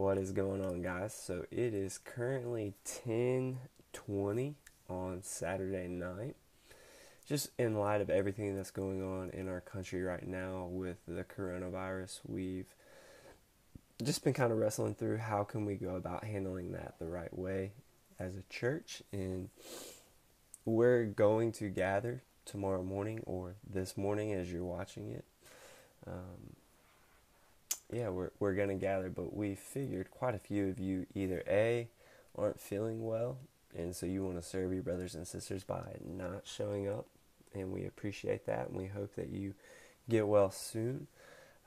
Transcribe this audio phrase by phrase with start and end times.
[0.00, 1.12] What is going on, guys?
[1.12, 4.54] So it is currently 10:20
[4.88, 6.36] on Saturday night.
[7.26, 11.22] Just in light of everything that's going on in our country right now with the
[11.22, 12.74] coronavirus, we've
[14.02, 17.36] just been kind of wrestling through how can we go about handling that the right
[17.36, 17.72] way
[18.18, 19.50] as a church and
[20.64, 25.26] we're going to gather tomorrow morning or this morning as you're watching it.
[26.06, 26.56] Um,
[27.92, 31.88] yeah, we're we're gonna gather, but we figured quite a few of you either a
[32.36, 33.38] aren't feeling well,
[33.76, 37.06] and so you want to serve your brothers and sisters by not showing up,
[37.54, 39.54] and we appreciate that, and we hope that you
[40.08, 41.06] get well soon.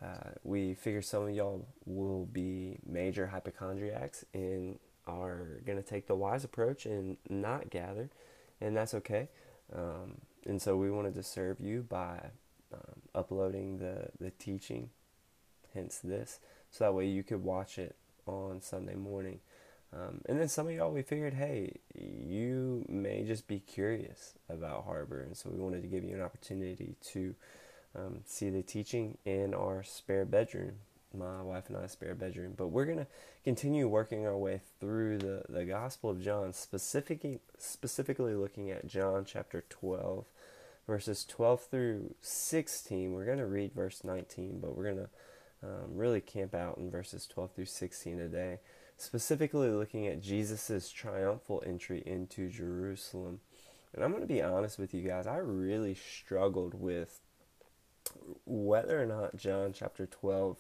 [0.02, 6.08] Uh, we figure some of y'all will be major hypochondriacs and are going to take
[6.08, 8.10] the wise approach and not gather,
[8.60, 9.30] and that's okay.
[9.74, 12.20] Um, and so we wanted to serve you by
[12.74, 14.90] um, uploading the, the teaching
[15.74, 16.40] hence this.
[16.72, 17.96] So that way you could watch it
[18.26, 19.40] on Sunday morning.
[19.94, 24.86] Um, and then some of y'all, we figured, hey, you may just be curious about
[24.86, 25.22] Harbor.
[25.22, 27.36] And so we wanted to give you an opportunity to
[27.96, 30.74] um, see the teaching in our spare bedroom,
[31.16, 32.54] my wife and I's spare bedroom.
[32.58, 33.08] But we're going to
[33.44, 39.26] continue working our way through the, the Gospel of John, specifically, specifically looking at John
[39.26, 40.26] chapter 12,
[40.88, 43.14] verses 12 through 16.
[43.14, 45.10] We're going to read verse 19, but we're going to
[45.64, 48.60] um, really camp out in verses 12 through 16 today,
[48.98, 53.40] specifically looking at Jesus' triumphal entry into Jerusalem.
[53.94, 57.22] And I'm going to be honest with you guys, I really struggled with
[58.46, 60.58] whether or not John chapter 12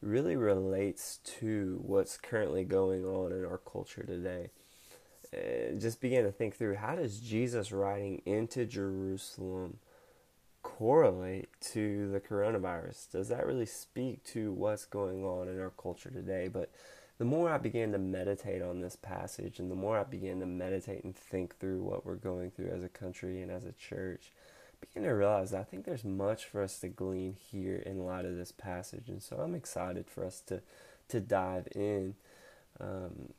[0.00, 4.50] really relates to what's currently going on in our culture today.
[5.32, 9.78] And just began to think through how does Jesus riding into Jerusalem
[10.62, 13.10] correlate to the coronavirus?
[13.10, 16.48] Does that really speak to what's going on in our culture today?
[16.48, 16.70] But
[17.18, 20.46] the more I began to meditate on this passage and the more I began to
[20.46, 24.32] meditate and think through what we're going through as a country and as a church,
[24.74, 28.04] I began to realize that I think there's much for us to glean here in
[28.04, 29.08] light of this passage.
[29.08, 30.62] And so I'm excited for us to,
[31.08, 32.14] to dive in.
[32.80, 33.34] Um,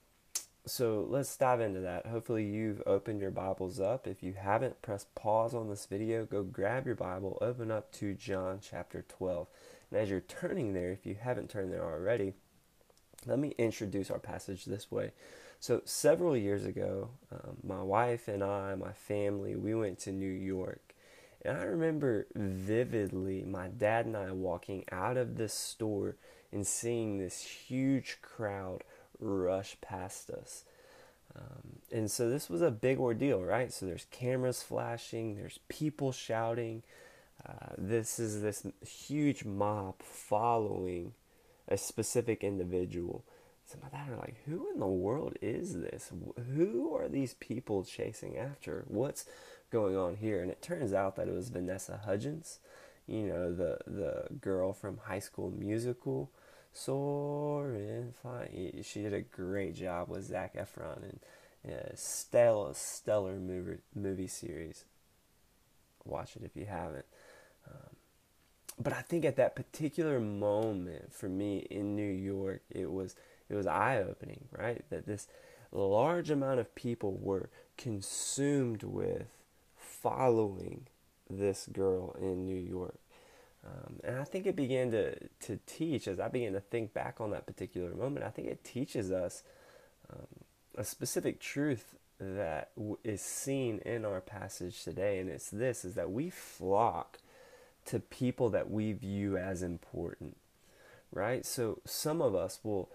[0.66, 2.06] so let's dive into that.
[2.06, 4.08] Hopefully, you've opened your Bibles up.
[4.08, 6.26] If you haven't, press pause on this video.
[6.26, 9.48] Go grab your Bible, open up to John chapter 12.
[9.92, 12.34] And as you're turning there, if you haven't turned there already,
[13.26, 15.12] let me introduce our passage this way.
[15.60, 20.32] So, several years ago, um, my wife and I, my family, we went to New
[20.32, 20.94] York.
[21.46, 26.16] And I remember vividly my dad and I walking out of this store
[26.54, 28.84] and seeing this huge crowd
[29.24, 30.66] rush past us.
[31.36, 33.72] Um, and so this was a big ordeal, right?
[33.72, 36.84] So there's cameras flashing, there's people shouting.
[37.46, 41.14] Uh, this is this huge mob following
[41.68, 43.24] a specific individual.
[43.66, 46.12] So my dad are like, who in the world is this?
[46.56, 48.84] Who are these people chasing after?
[48.88, 49.26] What's
[49.72, 50.42] going on here?
[50.42, 52.60] And it turns out that it was Vanessa Hudgens,
[53.08, 56.30] you know, the the girl from High School Musical
[56.74, 58.84] soaring flying.
[58.84, 61.20] She did a great job with Zac Efron and
[61.74, 64.86] a stellar, stellar movie movie series.
[66.04, 67.06] Watch it if you haven't.
[67.68, 67.96] Um,
[68.80, 73.16] but I think at that particular moment for me in New York, it was
[73.50, 74.84] it was eye opening, right?
[74.90, 75.28] That this
[75.72, 79.28] large amount of people were consumed with
[79.78, 80.88] following
[81.30, 83.00] this girl in New York.
[83.66, 87.22] Um, and I think it began to, to teach, as I began to think back
[87.22, 89.44] on that particular moment, I think it teaches us
[90.12, 90.28] um,
[90.78, 95.20] a specific truth that w- is seen in our passage today.
[95.20, 97.20] And it's this, is that we flock
[97.86, 100.38] to people that we view as important,
[101.12, 101.46] right?
[101.46, 102.90] So some of us will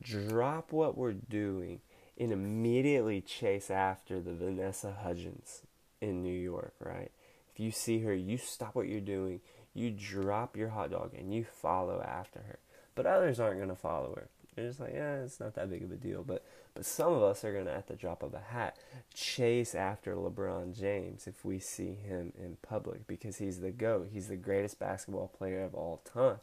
[0.00, 1.80] drop what we're doing
[2.18, 5.62] and immediately chase after the Vanessa Hudgens
[6.00, 7.10] in New York, right?
[7.52, 9.40] If you see her, you stop what you're doing,
[9.76, 12.58] you drop your hot dog and you follow after her.
[12.94, 14.28] But others aren't going to follow her.
[14.54, 16.22] They're just like, yeah, it's not that big of a deal.
[16.22, 16.44] But
[16.76, 18.76] but some of us are going to, at the drop of a hat,
[19.14, 24.10] chase after LeBron James if we see him in public because he's the GOAT.
[24.12, 26.36] He's the greatest basketball player of all time.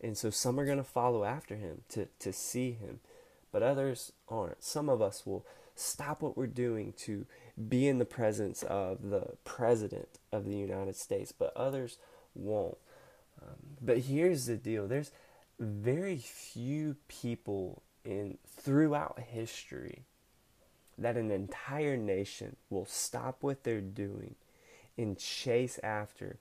[0.00, 2.98] And so some are going to follow after him to, to see him,
[3.52, 4.64] but others aren't.
[4.64, 5.46] Some of us will
[5.76, 7.24] stop what we're doing to
[7.68, 11.98] be in the presence of the President of the United States, but others
[12.36, 12.78] won't.
[13.42, 15.10] Um, but here's the deal: there's
[15.58, 20.04] very few people in throughout history
[20.98, 24.34] that an entire nation will stop what they're doing
[24.96, 26.38] and chase after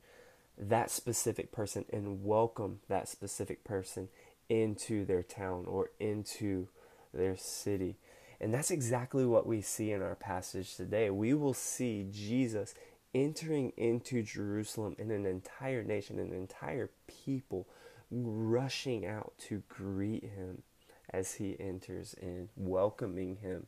[0.57, 4.07] that specific person and welcome that specific person
[4.48, 6.68] into their town or into
[7.13, 7.98] their city.
[8.39, 11.09] And that's exactly what we see in our passage today.
[11.09, 12.75] We will see Jesus
[13.15, 17.65] entering into Jerusalem and an entire nation, an entire people
[18.12, 20.62] rushing out to greet him
[21.09, 23.67] as he enters and welcoming him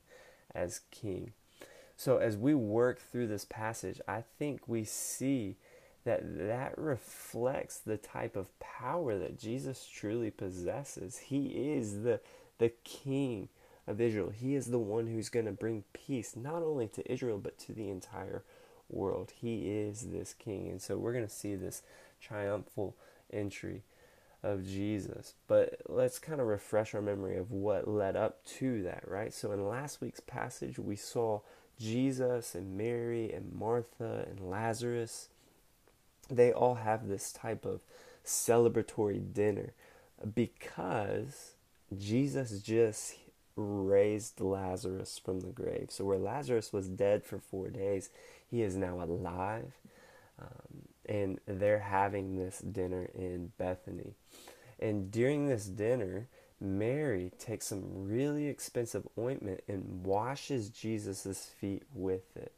[0.53, 1.31] as king.
[1.95, 5.55] So as we work through this passage, I think we see
[6.03, 11.17] that that reflects the type of power that Jesus truly possesses.
[11.17, 12.19] He is the
[12.59, 13.49] the king
[13.87, 14.29] of Israel.
[14.29, 17.73] He is the one who's going to bring peace not only to Israel but to
[17.73, 18.43] the entire
[18.89, 19.33] world.
[19.35, 20.69] He is this king.
[20.69, 21.83] And so we're going to see this
[22.21, 22.95] triumphal
[23.31, 23.83] entry
[24.43, 25.33] of Jesus.
[25.47, 29.33] But let's kind of refresh our memory of what led up to that, right?
[29.33, 31.41] So in last week's passage, we saw
[31.79, 35.29] Jesus and Mary and Martha and Lazarus.
[36.29, 37.81] They all have this type of
[38.25, 39.73] celebratory dinner
[40.33, 41.53] because
[41.97, 43.15] Jesus just
[43.55, 45.87] raised Lazarus from the grave.
[45.89, 48.09] So, where Lazarus was dead for four days,
[48.49, 49.73] he is now alive.
[50.39, 54.13] Um, and they're having this dinner in Bethany.
[54.79, 56.27] And during this dinner,
[56.59, 62.53] Mary takes some really expensive ointment and washes Jesus' feet with it.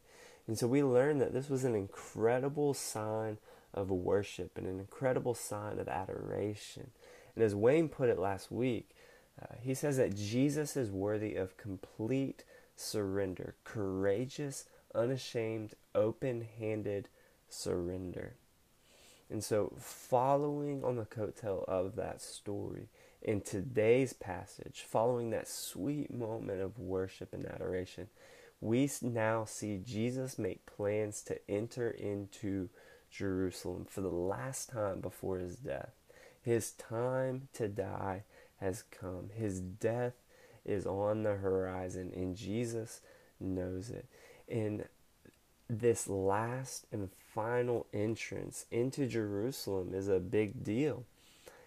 [0.46, 3.38] And so we learn that this was an incredible sign
[3.72, 6.90] of worship and an incredible sign of adoration.
[7.34, 8.90] And as Wayne put it last week,
[9.40, 12.44] uh, he says that Jesus is worthy of complete
[12.74, 14.64] surrender, courageous,
[14.94, 17.08] unashamed, open handed
[17.48, 18.36] surrender.
[19.28, 22.88] And so, following on the coattail of that story,
[23.22, 28.08] in today's passage, following that sweet moment of worship and adoration,
[28.60, 32.70] we now see Jesus make plans to enter into
[33.10, 35.92] Jerusalem for the last time before his death.
[36.42, 38.24] His time to die
[38.56, 39.30] has come.
[39.34, 40.14] His death
[40.64, 43.00] is on the horizon, and Jesus
[43.38, 44.06] knows it.
[44.50, 44.84] And
[45.68, 51.04] this last and final entrance into Jerusalem is a big deal.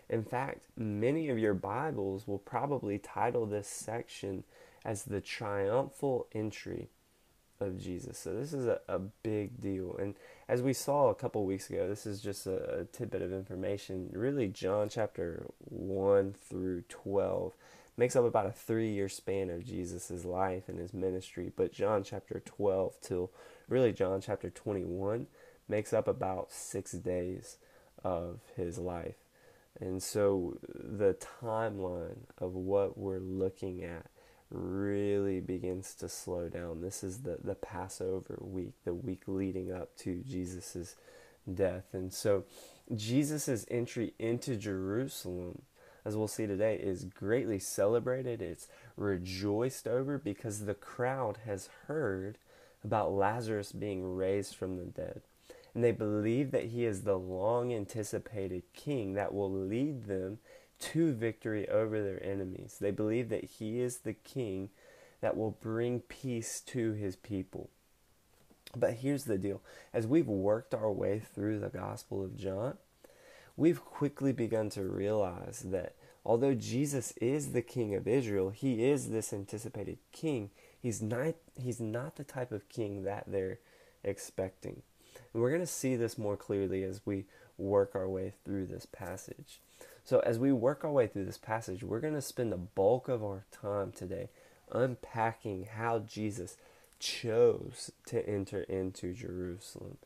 [0.09, 4.43] In fact, many of your Bibles will probably title this section
[4.83, 6.89] as the triumphal entry
[7.59, 8.17] of Jesus.
[8.17, 9.95] So this is a, a big deal.
[9.97, 10.15] And
[10.47, 14.09] as we saw a couple weeks ago, this is just a, a tidbit of information.
[14.11, 17.53] Really, John chapter 1 through 12
[17.97, 21.51] makes up about a three year span of Jesus' life and his ministry.
[21.55, 23.31] But John chapter 12 till
[23.67, 25.27] really John chapter 21
[25.67, 27.57] makes up about six days
[28.03, 29.15] of his life.
[29.79, 34.05] And so the timeline of what we're looking at
[34.49, 36.81] really begins to slow down.
[36.81, 40.95] This is the, the Passover week, the week leading up to Jesus'
[41.51, 41.85] death.
[41.93, 42.43] And so
[42.95, 45.63] Jesus' entry into Jerusalem,
[46.05, 48.41] as we'll see today, is greatly celebrated.
[48.41, 48.67] It's
[48.97, 52.37] rejoiced over because the crowd has heard
[52.83, 55.21] about Lazarus being raised from the dead.
[55.73, 60.39] And they believe that he is the long anticipated king that will lead them
[60.79, 62.77] to victory over their enemies.
[62.79, 64.69] They believe that he is the king
[65.21, 67.69] that will bring peace to his people.
[68.75, 69.61] But here's the deal
[69.93, 72.77] as we've worked our way through the Gospel of John,
[73.55, 75.95] we've quickly begun to realize that
[76.25, 80.49] although Jesus is the king of Israel, he is this anticipated king.
[80.79, 83.59] He's not he's not the type of king that they're
[84.03, 84.81] expecting.
[85.33, 87.25] And we're going to see this more clearly as we
[87.57, 89.59] work our way through this passage.
[90.03, 93.07] So, as we work our way through this passage, we're going to spend the bulk
[93.07, 94.29] of our time today
[94.71, 96.57] unpacking how Jesus
[96.99, 99.97] chose to enter into Jerusalem.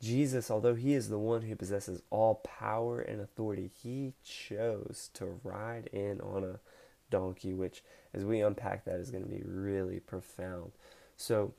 [0.00, 5.40] Jesus, although he is the one who possesses all power and authority, he chose to
[5.42, 6.60] ride in on a
[7.10, 7.82] donkey, which,
[8.12, 10.72] as we unpack that, is going to be really profound.
[11.16, 11.54] So,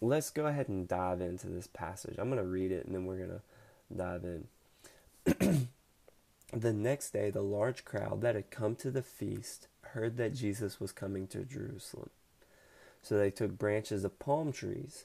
[0.00, 2.16] let's go ahead and dive into this passage.
[2.18, 5.68] I'm going to read it and then we're going to dive in.
[6.52, 10.78] The next day, the large crowd that had come to the feast heard that Jesus
[10.78, 12.10] was coming to Jerusalem.
[13.02, 15.04] So they took branches of palm trees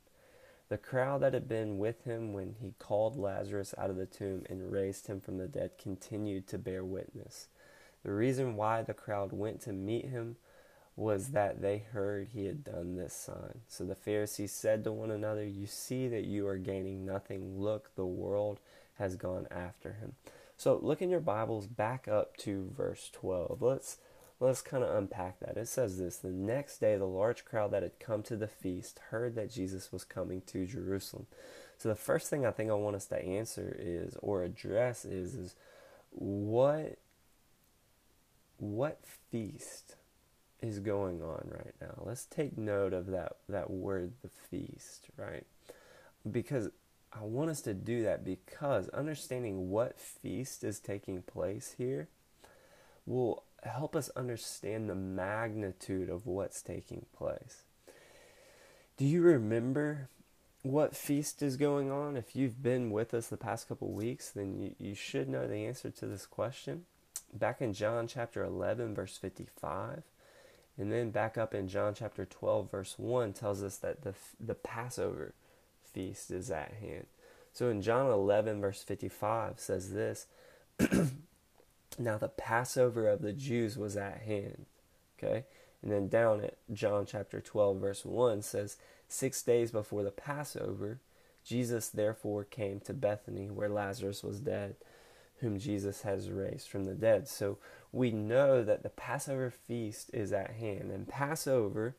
[0.71, 4.45] The crowd that had been with him when he called Lazarus out of the tomb
[4.49, 7.49] and raised him from the dead continued to bear witness.
[8.05, 10.37] The reason why the crowd went to meet him
[10.95, 13.59] was that they heard he had done this sign.
[13.67, 17.59] So the Pharisees said to one another, You see that you are gaining nothing.
[17.59, 18.61] Look, the world
[18.93, 20.13] has gone after him.
[20.55, 23.61] So look in your Bibles back up to verse 12.
[23.61, 23.97] Let's
[24.41, 25.55] let's kind of unpack that.
[25.55, 28.99] It says this, the next day the large crowd that had come to the feast
[29.11, 31.27] heard that Jesus was coming to Jerusalem.
[31.77, 35.35] So the first thing I think I want us to answer is or address is
[35.35, 35.55] is
[36.09, 36.97] what
[38.57, 38.99] what
[39.31, 39.95] feast
[40.61, 42.01] is going on right now.
[42.03, 45.45] Let's take note of that that word the feast, right?
[46.29, 46.69] Because
[47.13, 52.07] I want us to do that because understanding what feast is taking place here
[53.05, 57.63] will help us understand the magnitude of what's taking place.
[58.97, 60.09] Do you remember
[60.63, 62.17] what feast is going on?
[62.17, 65.65] If you've been with us the past couple weeks, then you, you should know the
[65.65, 66.85] answer to this question.
[67.33, 70.03] Back in John chapter 11, verse 55,
[70.77, 74.55] and then back up in John chapter 12, verse 1 tells us that the, the
[74.55, 75.33] Passover
[75.83, 77.05] feast is at hand.
[77.53, 80.27] So in John 11, verse 55 says this
[81.99, 84.65] Now the Passover of the Jews was at hand.
[85.17, 85.45] Okay?
[85.81, 90.99] And then down at John chapter 12, verse 1 says, Six days before the Passover,
[91.43, 94.75] Jesus therefore came to Bethany where Lazarus was dead,
[95.39, 97.27] whom Jesus has raised from the dead.
[97.27, 97.57] So
[97.91, 100.91] we know that the Passover feast is at hand.
[100.91, 101.95] And Passover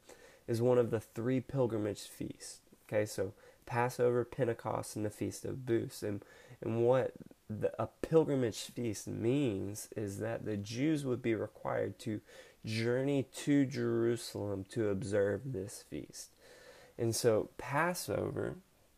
[0.47, 2.59] is one of the three pilgrimage feasts.
[2.89, 3.33] Okay, so
[3.67, 6.03] Passover, Pentecost, and the Feast of Booths.
[6.03, 6.23] And,
[6.61, 7.13] and what
[7.61, 12.21] the, a pilgrimage feast means is that the Jews would be required to
[12.64, 16.30] journey to Jerusalem to observe this feast.
[16.99, 18.56] And so Passover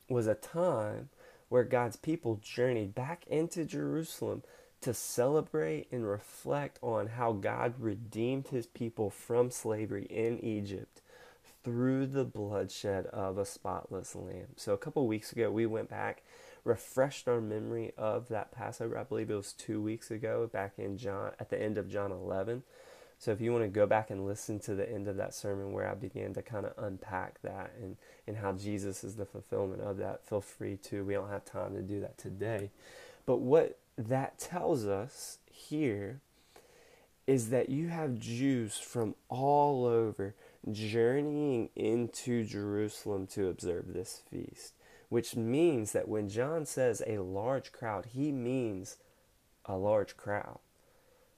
[0.08, 1.08] was a time
[1.49, 4.42] where God's people journeyed back into Jerusalem
[4.80, 11.00] to celebrate and reflect on how God redeemed his people from slavery in Egypt
[11.62, 14.49] through the bloodshed of a spotless lamb.
[14.56, 16.23] So a couple weeks ago, we went back,
[16.64, 18.99] refreshed our memory of that Passover.
[18.99, 22.11] I believe it was two weeks ago, back in John, at the end of John
[22.11, 22.62] 11.
[23.18, 25.73] So if you want to go back and listen to the end of that sermon
[25.73, 29.83] where I began to kind of unpack that and, and how Jesus is the fulfillment
[29.83, 31.04] of that, feel free to.
[31.04, 32.71] We don't have time to do that today.
[33.25, 36.21] But what that tells us here
[37.26, 40.35] is that you have Jews from all over
[40.71, 44.75] journeying into Jerusalem to observe this feast,
[45.14, 48.97] which means that when John says a large crowd, he means
[49.64, 50.59] a large crowd,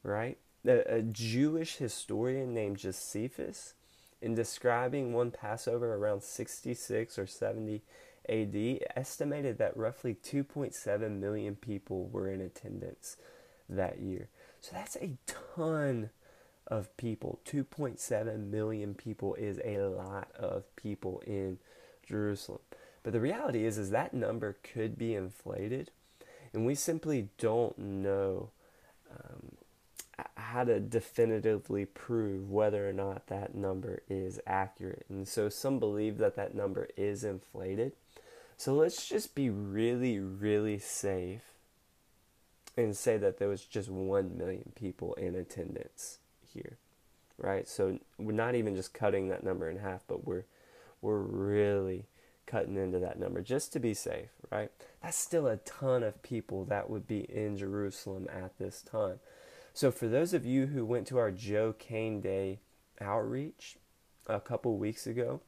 [0.02, 0.38] right?
[0.66, 3.74] A, a Jewish historian named Josephus,
[4.22, 7.82] in describing one Passover around 66 or 70
[8.30, 13.18] AD, estimated that roughly 2.7 million people were in attendance
[13.68, 14.28] that year.
[14.62, 16.08] So that's a ton
[16.66, 17.40] of people.
[17.44, 21.58] 2.7 million people is a lot of people in
[22.08, 22.60] Jerusalem.
[23.06, 25.92] But the reality is is that number could be inflated
[26.52, 28.50] and we simply don't know
[29.08, 29.52] um,
[30.36, 35.06] how to definitively prove whether or not that number is accurate.
[35.08, 37.92] And so some believe that that number is inflated.
[38.56, 41.44] So let's just be really, really safe
[42.76, 46.18] and say that there was just 1 million people in attendance
[46.52, 46.76] here,
[47.38, 47.68] right?
[47.68, 50.46] So we're not even just cutting that number in half, but we're
[51.00, 52.06] we're really
[52.46, 54.70] cutting into that number just to be safe, right?
[55.02, 59.18] That's still a ton of people that would be in Jerusalem at this time.
[59.74, 62.60] So for those of you who went to our Joe Cain Day
[63.00, 63.76] outreach
[64.26, 65.40] a couple weeks ago,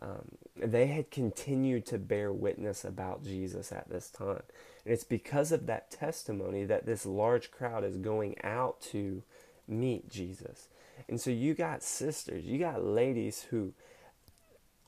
[0.00, 4.42] um, they had continued to bear witness about Jesus at this time.
[4.84, 9.22] And it's because of that testimony that this large crowd is going out to
[9.68, 10.68] meet Jesus.
[11.08, 13.72] And so you got sisters, you got ladies who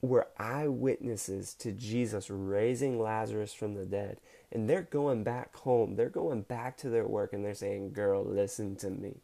[0.01, 4.19] were eyewitnesses to Jesus raising Lazarus from the dead.
[4.53, 5.97] And they're going back home.
[5.97, 9.23] They're going back to their work and they're saying, Girl, listen to me.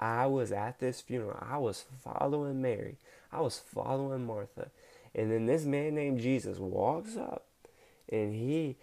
[0.00, 1.38] I was at this funeral.
[1.40, 2.96] I was following Mary.
[3.32, 4.70] I was following Martha.
[5.14, 7.46] And then this man named Jesus walks up
[8.08, 8.76] and he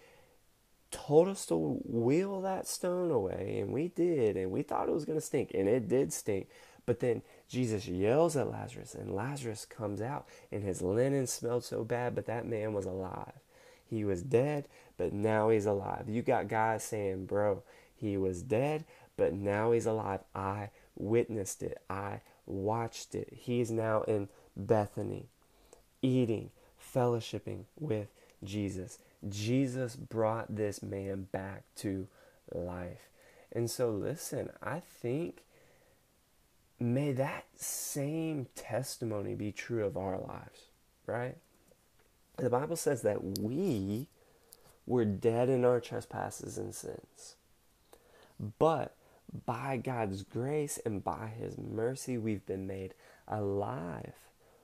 [0.92, 5.04] told us to wheel that stone away, and we did, and we thought it was
[5.04, 6.48] going to stink, and it did stink.
[6.86, 11.84] But then Jesus yells at Lazarus, and Lazarus comes out, and his linen smelled so
[11.84, 13.32] bad, but that man was alive.
[13.84, 16.08] He was dead, but now he's alive.
[16.08, 17.62] You got guys saying, Bro,
[17.94, 18.84] he was dead,
[19.16, 20.20] but now he's alive.
[20.34, 23.28] I witnessed it, I watched it.
[23.32, 25.28] He's now in Bethany,
[26.02, 26.50] eating,
[26.94, 28.08] fellowshipping with
[28.44, 28.98] Jesus.
[29.28, 32.08] Jesus brought this man back to
[32.52, 33.08] life.
[33.52, 35.44] And so, listen, I think
[36.80, 40.66] may that same testimony be true of our lives,
[41.06, 41.36] right?
[42.36, 44.08] The Bible says that we
[44.86, 47.36] were dead in our trespasses and sins.
[48.58, 48.96] But
[49.46, 52.94] by God's grace and by his mercy, we've been made
[53.28, 54.14] alive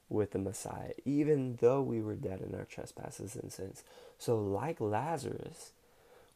[0.09, 3.83] with the Messiah, even though we were dead in our trespasses and sins.
[4.19, 5.73] So, like Lazarus,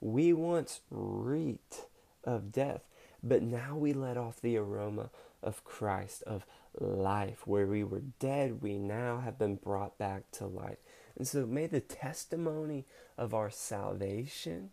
[0.00, 1.86] we once reeked
[2.24, 2.82] of death,
[3.22, 5.10] but now we let off the aroma
[5.42, 6.44] of Christ, of
[6.78, 7.46] life.
[7.46, 10.78] Where we were dead, we now have been brought back to life.
[11.16, 12.84] And so, may the testimony
[13.16, 14.70] of our salvation,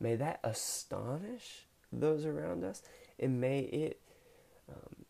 [0.00, 2.82] may that astonish those around us,
[3.18, 4.00] and may it
[4.68, 5.01] um,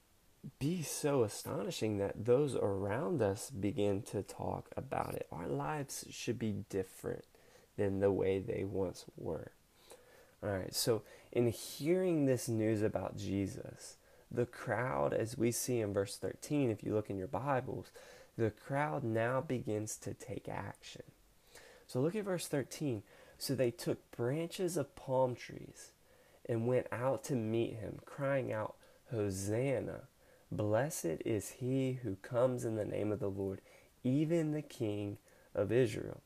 [0.58, 5.26] be so astonishing that those around us begin to talk about it.
[5.30, 7.24] Our lives should be different
[7.76, 9.52] than the way they once were.
[10.42, 13.96] All right, so in hearing this news about Jesus,
[14.30, 17.92] the crowd, as we see in verse 13, if you look in your Bibles,
[18.36, 21.02] the crowd now begins to take action.
[21.86, 23.02] So look at verse 13.
[23.38, 25.92] So they took branches of palm trees
[26.48, 28.74] and went out to meet him, crying out,
[29.10, 30.08] Hosanna!
[30.52, 33.62] Blessed is he who comes in the name of the Lord,
[34.04, 35.16] even the King
[35.54, 36.20] of Israel.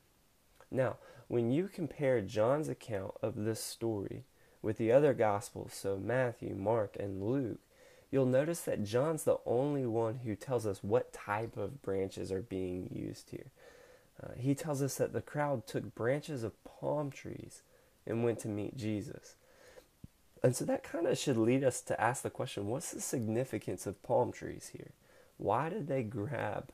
[0.69, 0.97] Now,
[1.29, 4.25] when you compare John's account of this story
[4.63, 7.61] with the other Gospels, so Matthew, Mark, and Luke,
[8.11, 12.43] you'll notice that John's the only one who tells us what type of branches are
[12.43, 13.53] being used here.
[14.21, 17.63] Uh, he tells us that the crowd took branches of palm trees
[18.05, 19.37] and went to meet Jesus.
[20.43, 23.87] And so that kind of should lead us to ask the question what's the significance
[23.87, 24.91] of palm trees here?
[25.39, 26.71] Why did they grab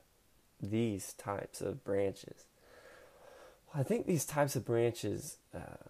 [0.61, 2.45] these types of branches?
[3.67, 5.89] Well, I think these types of branches, uh,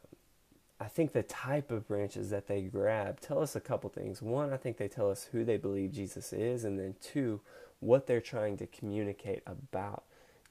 [0.80, 4.22] I think the type of branches that they grab tell us a couple things.
[4.22, 7.42] One, I think they tell us who they believe Jesus is, and then two,
[7.80, 10.04] what they're trying to communicate about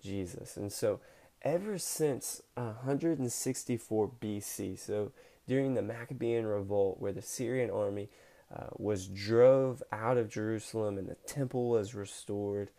[0.02, 0.56] Jesus.
[0.56, 1.00] And so,
[1.42, 5.12] ever since 164 BC, so
[5.46, 8.08] during the Maccabean revolt, where the Syrian army
[8.54, 12.70] uh, was drove out of Jerusalem and the temple was restored,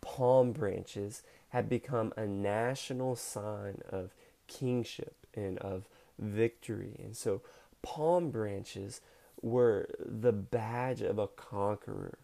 [0.00, 4.14] palm branches had become a national sign of
[4.46, 6.96] kingship and of victory.
[7.02, 7.42] And so,
[7.82, 9.00] palm branches
[9.40, 12.18] were the badge of a conqueror,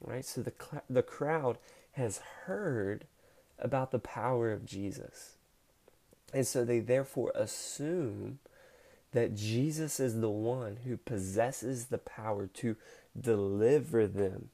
[0.00, 0.24] right?
[0.24, 0.52] So the
[0.88, 1.58] the crowd
[1.92, 3.06] has heard
[3.58, 5.36] about the power of Jesus,
[6.32, 8.38] and so they therefore assume
[9.14, 12.76] that Jesus is the one who possesses the power to
[13.18, 14.50] deliver them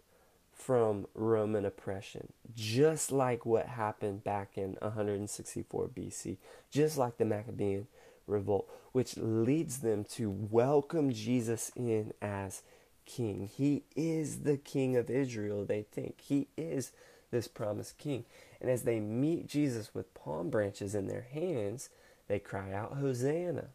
[0.53, 6.37] from Roman oppression, just like what happened back in 164 BC,
[6.71, 7.87] just like the Maccabean
[8.27, 12.63] revolt, which leads them to welcome Jesus in as
[13.07, 13.49] king.
[13.51, 16.21] He is the king of Israel, they think.
[16.21, 16.93] He is
[17.31, 18.27] this promised king.
[18.61, 21.89] And as they meet Jesus with palm branches in their hands,
[22.29, 23.69] they cry out, Hosanna.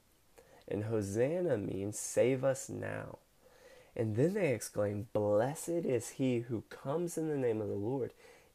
[0.67, 3.19] And Hosanna means save us now.
[3.95, 8.11] And then they exclaim, Blessed is he who comes in the name of the Lord,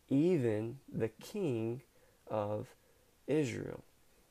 [0.08, 1.82] even the King
[2.28, 2.68] of
[3.26, 3.82] Israel.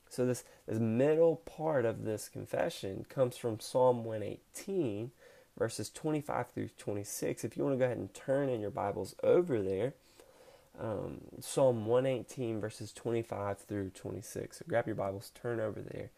[0.10, 5.12] So this, this middle part of this confession comes from Psalm 118,
[5.58, 7.44] verses 25 through 26.
[7.44, 9.94] If you want to go ahead and turn in your Bibles over there,
[10.80, 14.58] um, Psalm 118, verses 25 through 26.
[14.58, 16.10] So grab your Bibles, turn over there.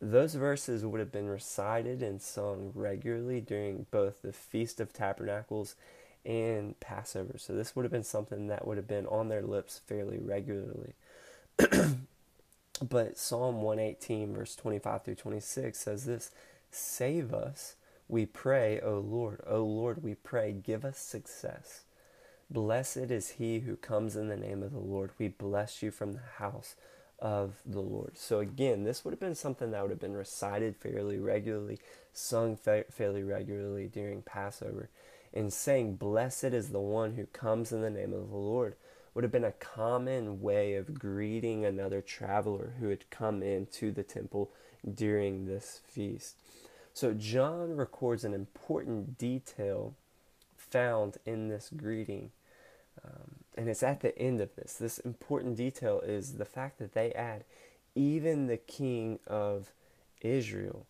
[0.00, 5.74] Those verses would have been recited and sung regularly during both the Feast of Tabernacles
[6.24, 7.36] and Passover.
[7.36, 10.94] So this would have been something that would have been on their lips fairly regularly.
[12.88, 16.30] but Psalm 118, verse 25 through 26 says this
[16.70, 17.74] Save us,
[18.08, 19.42] we pray, O Lord.
[19.46, 21.82] O Lord, we pray, give us success.
[22.50, 25.10] Blessed is he who comes in the name of the Lord.
[25.18, 26.74] We bless you from the house
[27.20, 28.16] of the Lord.
[28.16, 31.78] So, again, this would have been something that would have been recited fairly regularly,
[32.12, 34.88] sung fa- fairly regularly during Passover.
[35.32, 38.74] And saying, Blessed is the one who comes in the name of the Lord,
[39.14, 44.02] would have been a common way of greeting another traveler who had come into the
[44.02, 44.50] temple
[44.92, 46.36] during this feast.
[46.94, 49.94] So, John records an important detail
[50.56, 52.30] found in this greeting
[53.04, 54.72] um, and it's at the end of this.
[54.72, 57.44] This important detail is the fact that they add,
[57.94, 59.72] even the king of
[60.22, 60.86] Israel.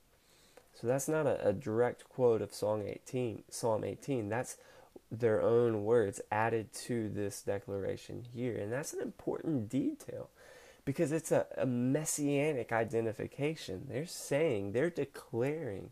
[0.80, 3.42] So that's not a, a direct quote of Psalm 18.
[3.50, 4.28] Psalm 18.
[4.28, 4.56] That's
[5.11, 8.56] their own words added to this declaration here.
[8.56, 10.30] And that's an important detail
[10.85, 13.87] because it's a, a messianic identification.
[13.88, 15.90] They're saying, they're declaring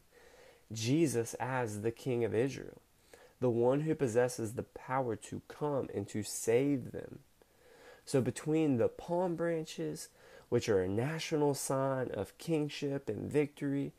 [0.72, 2.80] Jesus as the King of Israel
[3.40, 7.20] the one who possesses the power to come and to save them.
[8.04, 10.08] So, between the palm branches,
[10.48, 13.92] which are a national sign of kingship and victory,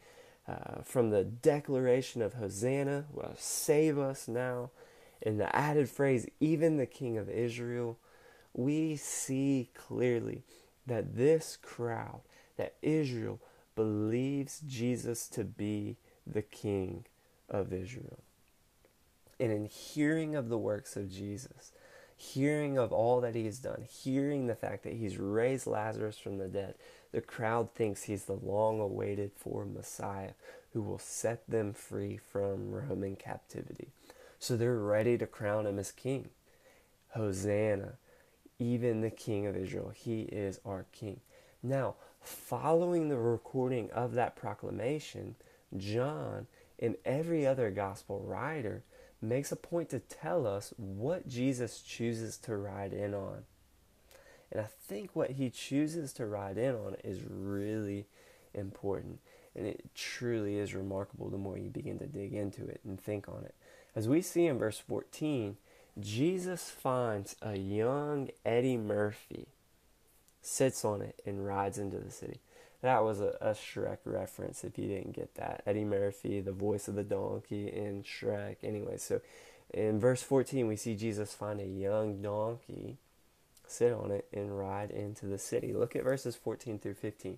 [0.48, 4.72] uh, from the declaration of Hosanna, well, save us now,
[5.22, 8.00] and the added phrase, even the King of Israel,
[8.54, 10.44] we see clearly
[10.88, 12.22] that this crowd,
[12.58, 13.40] that Israel,
[13.76, 17.06] believes Jesus to be the King
[17.48, 18.24] of Israel
[19.40, 21.72] and in hearing of the works of Jesus,
[22.16, 26.38] hearing of all that he has done, hearing the fact that he's raised Lazarus from
[26.38, 26.76] the dead,
[27.12, 30.32] the crowd thinks he's the long awaited for Messiah
[30.74, 33.90] who will set them free from Roman captivity.
[34.38, 36.30] So they're ready to crown him as king.
[37.16, 37.94] Hosanna,
[38.60, 39.92] even the king of Israel.
[39.96, 41.22] He is our king.
[41.64, 45.36] Now, following the recording of that proclamation,
[45.76, 46.48] John
[46.78, 48.84] and every other gospel writer
[49.22, 53.44] makes a point to tell us what Jesus chooses to ride in on.
[54.52, 58.08] And I think what he chooses to ride in on is really
[58.54, 59.20] important.
[59.56, 63.28] And it truly is remarkable the more you begin to dig into it and think
[63.28, 63.56] on it.
[63.96, 65.58] As we see in verse 14,
[66.00, 69.48] Jesus finds a young Eddie Murphy,
[70.42, 72.40] sits on it, and rides into the city.
[72.82, 75.64] That was a, a Shrek reference if you didn't get that.
[75.66, 78.58] Eddie Murphy, the voice of the donkey in Shrek.
[78.64, 79.22] Anyway, so
[79.74, 82.98] in verse 14, we see Jesus find a young donkey,
[83.68, 85.74] sit on it, and ride into the city.
[85.74, 87.38] Look at verses 14 through 15.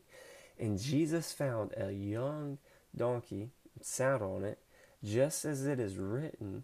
[0.60, 2.60] And Jesus found a young
[2.96, 3.50] donkey,
[3.82, 4.60] sat on it,
[5.04, 6.64] just as it is written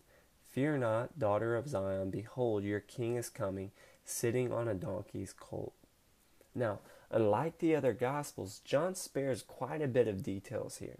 [0.58, 3.70] Fear not, daughter of Zion, behold, your king is coming,
[4.04, 5.74] sitting on a donkey's colt.
[6.56, 6.80] Now,
[7.12, 10.98] Unlike the other Gospels, John spares quite a bit of details here.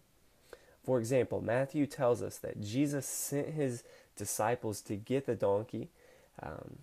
[0.84, 3.84] For example, Matthew tells us that Jesus sent his
[4.16, 5.90] disciples to get the donkey.
[6.42, 6.78] Um,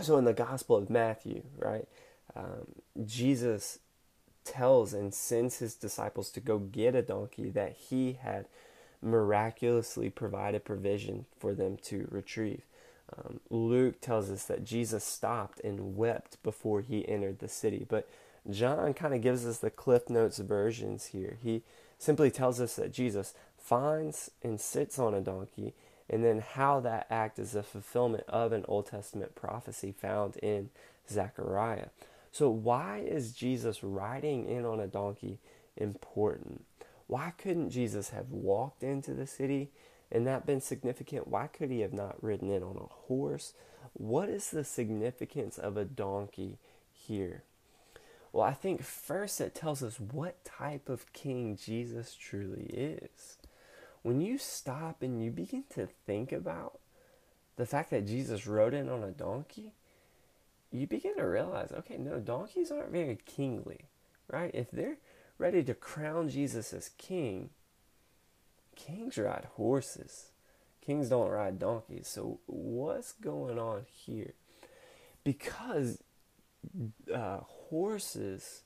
[0.00, 1.86] so in the Gospel of Matthew, right,
[2.34, 2.66] um,
[3.06, 3.78] Jesus
[4.44, 8.46] tells and sends his disciples to go get a donkey that he had
[9.02, 12.62] miraculously provided provision for them to retrieve.
[13.16, 17.86] Um, Luke tells us that Jesus stopped and wept before he entered the city.
[17.88, 18.08] But
[18.48, 21.38] John kind of gives us the Cliff Notes versions here.
[21.42, 21.62] He
[21.98, 25.74] simply tells us that Jesus finds and sits on a donkey,
[26.08, 30.70] and then how that act is a fulfillment of an Old Testament prophecy found in
[31.08, 31.88] Zechariah.
[32.32, 35.38] So, why is Jesus riding in on a donkey
[35.76, 36.64] important?
[37.06, 39.70] Why couldn't Jesus have walked into the city
[40.10, 41.28] and that been significant?
[41.28, 43.52] Why could he have not ridden in on a horse?
[43.92, 46.58] What is the significance of a donkey
[46.92, 47.42] here?
[48.32, 53.38] Well, I think first it tells us what type of king Jesus truly is.
[54.02, 56.78] When you stop and you begin to think about
[57.56, 59.72] the fact that Jesus rode in on a donkey,
[60.70, 63.86] you begin to realize okay, no, donkeys aren't very kingly,
[64.30, 64.50] right?
[64.54, 64.98] If they're
[65.36, 67.50] ready to crown Jesus as king,
[68.86, 70.26] kings ride horses.
[70.84, 72.08] Kings don't ride donkeys.
[72.08, 74.34] So, what's going on here?
[75.24, 76.02] Because
[77.12, 77.38] uh,
[77.68, 78.62] horses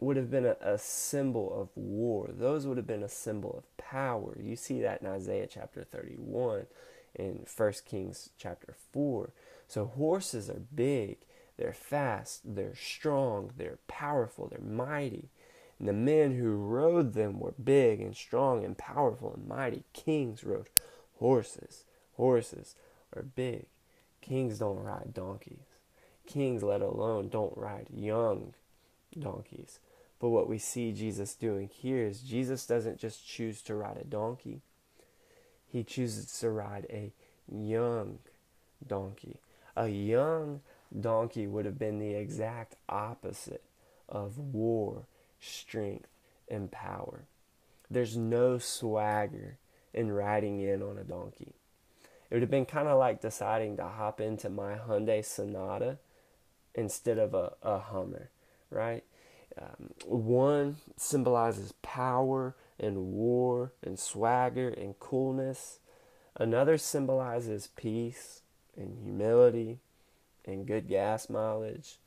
[0.00, 2.30] would have been a, a, symbol of war.
[2.32, 4.36] Those would have been a symbol of power.
[4.40, 6.66] You see that in Isaiah chapter 31,
[7.14, 9.30] in 1 Kings chapter 4.
[9.66, 11.18] So horses are big,
[11.56, 15.30] they're fast, they're strong, they're powerful, they're mighty.
[15.78, 19.84] And the men who rode them were big and strong and powerful and mighty.
[19.92, 20.68] Kings rode
[21.18, 21.84] horses.
[22.16, 22.74] Horses
[23.14, 23.66] are big.
[24.20, 25.66] Kings don't ride donkeys.
[26.26, 28.54] Kings, let alone, don't ride young
[29.18, 29.78] donkeys.
[30.20, 34.04] But what we see Jesus doing here is Jesus doesn't just choose to ride a
[34.04, 34.60] donkey,
[35.70, 37.12] he chooses to ride a
[37.50, 38.18] young
[38.86, 39.36] donkey.
[39.76, 40.60] A young
[40.98, 43.62] donkey would have been the exact opposite
[44.08, 45.04] of war,
[45.40, 46.08] strength,
[46.48, 47.24] and power.
[47.90, 49.58] There's no swagger
[49.94, 51.54] in riding in on a donkey.
[52.30, 55.98] It would have been kind of like deciding to hop into my Hyundai Sonata
[56.74, 58.30] instead of a, a Hummer,
[58.70, 59.04] right?
[59.60, 65.80] Um, one symbolizes power and war and swagger and coolness.
[66.36, 68.42] Another symbolizes peace
[68.76, 69.80] and humility
[70.44, 71.98] and good gas mileage.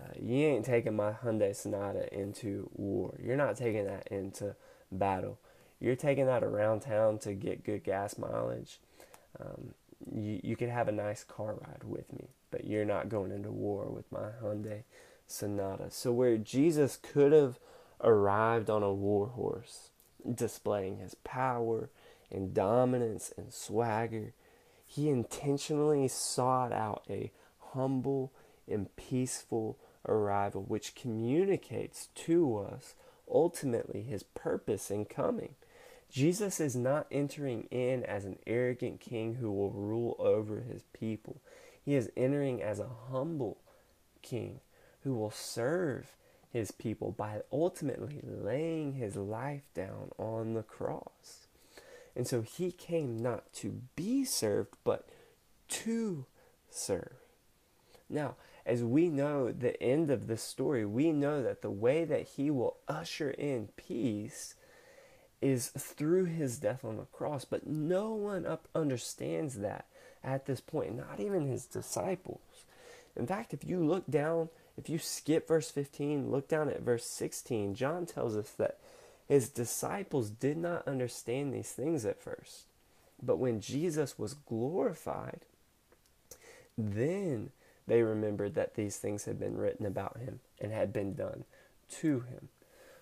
[0.00, 3.18] Uh, you ain't taking my Hyundai Sonata into war.
[3.22, 4.54] You're not taking that into
[4.92, 5.38] battle.
[5.80, 8.80] You're taking that around town to get good gas mileage.
[9.40, 9.74] Um,
[10.14, 13.50] you, you could have a nice car ride with me, but you're not going into
[13.50, 14.82] war with my Hyundai
[15.26, 15.90] Sonata.
[15.90, 17.58] So, where Jesus could have
[18.00, 19.90] arrived on a war horse,
[20.34, 21.90] displaying his power
[22.30, 24.32] and dominance and swagger,
[24.84, 27.30] he intentionally sought out a
[27.72, 28.32] humble
[28.66, 32.94] and peaceful arrival, which communicates to us
[33.30, 35.54] ultimately his purpose in coming.
[36.10, 41.40] Jesus is not entering in as an arrogant king who will rule over his people.
[41.84, 43.58] He is entering as a humble
[44.22, 44.60] king
[45.02, 46.16] who will serve
[46.50, 51.46] his people by ultimately laying his life down on the cross.
[52.16, 55.06] And so he came not to be served, but
[55.68, 56.24] to
[56.70, 57.12] serve.
[58.08, 58.36] Now,
[58.68, 62.50] as we know the end of this story, we know that the way that he
[62.50, 64.54] will usher in peace
[65.40, 67.46] is through his death on the cross.
[67.46, 69.86] But no one up understands that
[70.22, 72.40] at this point, not even his disciples.
[73.16, 77.06] In fact, if you look down, if you skip verse 15, look down at verse
[77.06, 78.76] 16, John tells us that
[79.26, 82.64] his disciples did not understand these things at first.
[83.22, 85.40] But when Jesus was glorified,
[86.76, 87.50] then
[87.88, 91.44] they remembered that these things had been written about him and had been done
[92.00, 92.48] to him.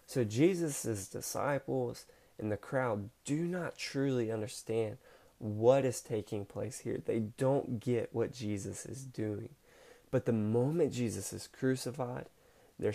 [0.06, 2.06] So Jesus' disciples
[2.38, 4.98] and the crowd do not truly understand
[5.38, 7.00] what is taking place here.
[7.04, 9.50] They don't get what Jesus is doing.
[10.10, 12.26] But the moment Jesus is crucified,
[12.78, 12.94] their,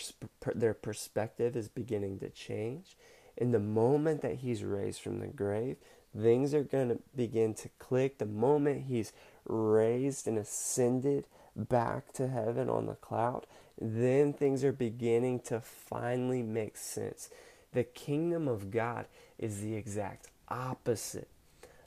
[0.55, 2.95] their perspective is beginning to change.
[3.37, 5.77] In the moment that he's raised from the grave,
[6.19, 8.17] things are going to begin to click.
[8.17, 9.13] The moment he's
[9.45, 13.45] raised and ascended back to heaven on the cloud,
[13.79, 17.29] then things are beginning to finally make sense.
[17.73, 19.05] The kingdom of God
[19.37, 21.29] is the exact opposite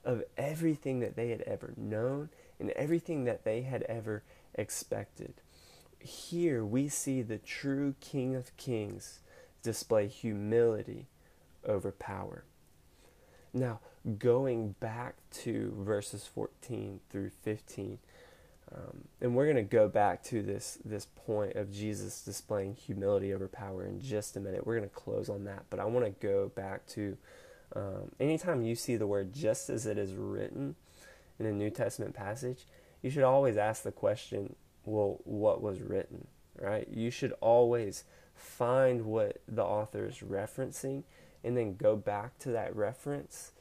[0.05, 4.23] of everything that they had ever known and everything that they had ever
[4.55, 5.35] expected.
[5.99, 9.21] Here we see the true King of Kings
[9.63, 11.07] display humility
[11.65, 12.45] over power.
[13.53, 13.81] Now,
[14.19, 17.99] going back to verses 14 through 15,
[18.73, 23.33] um, and we're going to go back to this this point of Jesus displaying humility
[23.33, 24.67] over power in just a minute.
[24.67, 27.17] We're going to close on that, but I want to go back to
[27.75, 30.77] um, anytime you see the word just as it is written
[31.39, 32.67] in a New Testament passage,
[33.03, 36.27] you should always ask the question, well, what was written,
[36.61, 36.89] right?
[36.89, 41.05] You should always find what the author is referencing
[41.43, 43.53] and then go back to that reference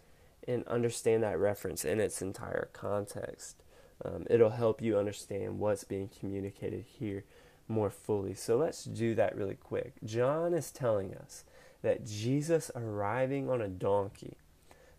[0.48, 3.63] and understand that reference in its entire context.
[4.06, 7.24] Um, it'll help you understand what's being communicated here
[7.68, 8.34] more fully.
[8.34, 9.94] So let's do that really quick.
[10.04, 11.46] John is telling us
[11.82, 14.38] that Jesus arriving on a donkey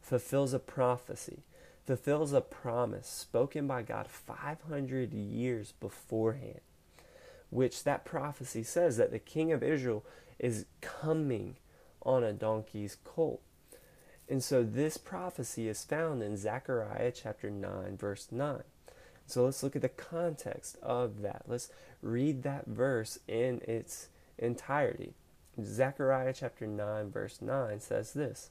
[0.00, 1.42] fulfills a prophecy,
[1.86, 6.60] fulfills a promise spoken by God 500 years beforehand,
[7.50, 10.04] which that prophecy says that the king of Israel
[10.38, 11.56] is coming
[12.02, 13.40] on a donkey's colt.
[14.28, 18.62] And so this prophecy is found in Zechariah chapter 9, verse 9.
[19.26, 21.42] So let's look at the context of that.
[21.46, 21.70] Let's
[22.02, 24.08] read that verse in its
[24.38, 25.14] entirety.
[25.62, 28.50] Zechariah chapter 9, verse 9 says this.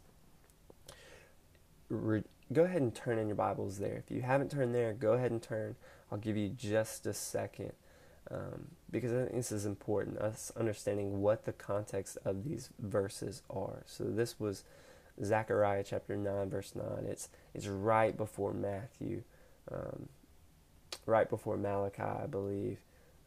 [1.89, 3.95] Re- go ahead and turn in your Bibles there.
[3.95, 5.75] If you haven't turned there, go ahead and turn.
[6.11, 7.73] I'll give you just a second
[8.31, 13.41] um, because I think this is important, us understanding what the context of these verses
[13.49, 13.83] are.
[13.85, 14.63] So this was
[15.23, 16.85] Zechariah chapter 9, verse 9.
[17.05, 19.23] It's, it's right before Matthew,
[19.71, 20.07] um,
[21.05, 22.79] right before Malachi, I believe.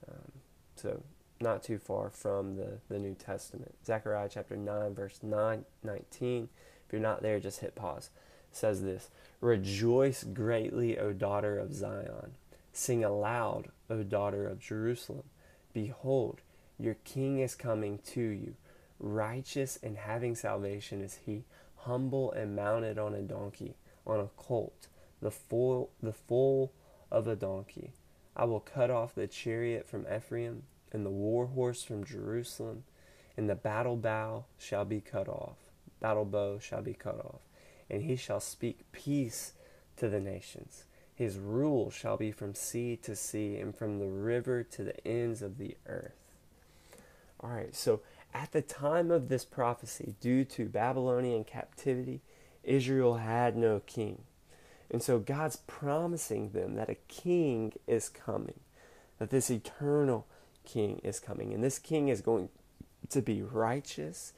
[0.08, 0.32] Um,
[0.76, 1.02] so
[1.40, 3.74] not too far from the, the New Testament.
[3.84, 6.48] Zechariah chapter 9, verse 9, 19.
[6.86, 8.10] If you're not there, just hit pause.
[8.50, 9.10] It says this
[9.40, 12.32] Rejoice greatly, O daughter of Zion.
[12.72, 15.24] Sing aloud, O daughter of Jerusalem.
[15.72, 16.40] Behold,
[16.78, 18.54] your king is coming to you.
[18.98, 21.44] Righteous and having salvation is he,
[21.76, 24.88] humble and mounted on a donkey, on a colt,
[25.20, 26.72] the foal, the foal
[27.10, 27.92] of a donkey.
[28.36, 32.84] I will cut off the chariot from Ephraim, and the war horse from Jerusalem,
[33.36, 35.56] and the battle bow shall be cut off.
[36.00, 37.40] Battle bow shall be cut off,
[37.88, 39.52] and he shall speak peace
[39.96, 40.84] to the nations.
[41.14, 45.40] His rule shall be from sea to sea, and from the river to the ends
[45.40, 46.12] of the earth.
[47.40, 48.02] All right, so
[48.34, 52.20] at the time of this prophecy, due to Babylonian captivity,
[52.62, 54.22] Israel had no king.
[54.90, 58.60] And so God's promising them that a king is coming,
[59.18, 60.26] that this eternal
[60.64, 61.52] king is coming.
[61.52, 62.48] And this king is going
[63.10, 64.32] to be righteous,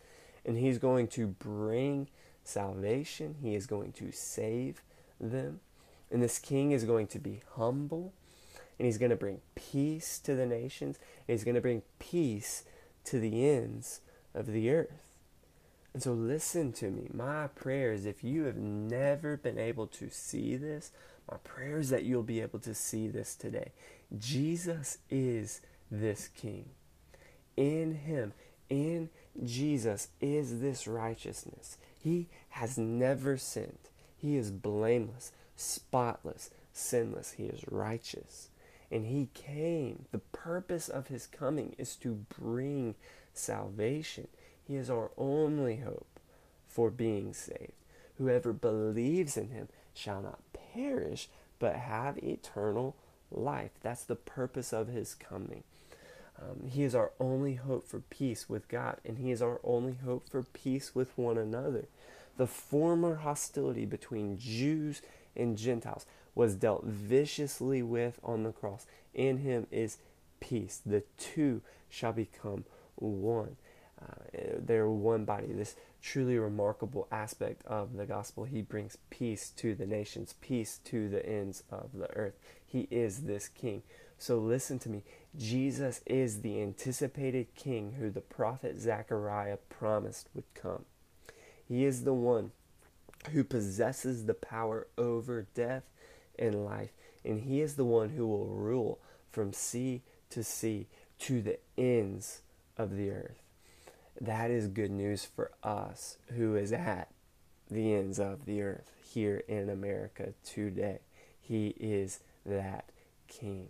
[0.45, 2.09] and he's going to bring
[2.45, 4.83] salvation, he is going to save
[5.21, 5.61] them.
[6.11, 8.15] And this king is going to be humble,
[8.79, 12.65] and he's going to bring peace to the nations, and he's going to bring peace
[13.05, 14.01] to the ends
[14.35, 15.08] of the earth.
[15.95, 17.09] And so, listen to me.
[17.13, 20.93] My prayer is if you have never been able to see this,
[21.31, 23.73] my prayer is that you'll be able to see this today.
[24.17, 26.71] Jesus is this King.
[27.57, 28.33] In Him,
[28.71, 29.11] in
[29.45, 31.79] Jesus, is this righteousness.
[31.99, 33.79] He has never sinned.
[34.17, 37.33] He is blameless, spotless, sinless.
[37.33, 38.49] He is righteous.
[38.91, 40.07] And He came.
[40.13, 42.95] The purpose of His coming is to bring
[43.35, 44.29] salvation.
[44.69, 46.21] He is our only hope
[46.69, 47.73] for being saved.
[48.19, 50.41] Whoever believes in him shall not
[50.75, 51.29] perish,
[51.59, 52.95] but have eternal
[53.31, 53.71] life.
[53.83, 55.65] That's the purpose of his coming.
[56.41, 59.97] Um, he is our only hope for peace with God, and he is our only
[60.05, 61.87] hope for peace with one another.
[62.37, 65.03] The former hostility between Jews
[65.35, 68.87] and Gentiles was dealt viciously with on the cross.
[69.15, 69.99] In him is
[70.39, 70.81] peace.
[70.85, 73.57] The two shall become one.
[74.01, 75.49] Uh, they're one body.
[75.53, 78.45] This truly remarkable aspect of the gospel.
[78.45, 82.39] He brings peace to the nations, peace to the ends of the earth.
[82.65, 83.83] He is this king.
[84.19, 85.05] So listen to me.
[85.37, 90.85] Jesus is the anticipated king who the prophet Zechariah promised would come.
[91.67, 92.53] He is the one
[93.33, 95.85] who possesses the power over death
[96.39, 96.91] and life,
[97.25, 98.99] and he is the one who will rule
[99.31, 100.87] from sea to sea
[101.19, 102.43] to the ends
[102.77, 103.43] of the earth.
[104.21, 107.09] That is good news for us who is at
[107.71, 110.99] the ends of the earth here in America today.
[111.41, 112.87] He is that
[113.29, 113.69] King.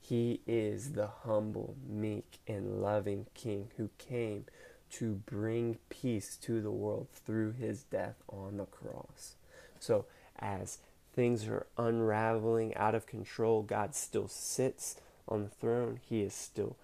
[0.00, 4.44] He is the humble, meek, and loving King who came
[4.92, 9.36] to bring peace to the world through his death on the cross.
[9.80, 10.04] So,
[10.38, 10.78] as
[11.14, 15.98] things are unraveling out of control, God still sits on the throne.
[16.02, 16.76] He is still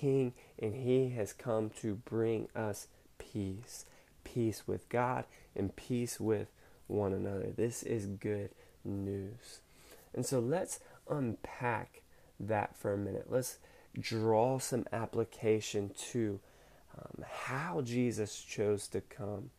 [0.00, 3.84] King, and He has come to bring us peace
[4.24, 6.48] peace with God and peace with
[6.86, 7.52] one another.
[7.54, 8.50] This is good
[8.84, 9.60] news.
[10.12, 12.02] And so let's unpack
[12.40, 13.26] that for a minute.
[13.28, 13.58] Let's
[13.98, 16.40] draw some application to
[16.98, 19.50] um, how Jesus chose to come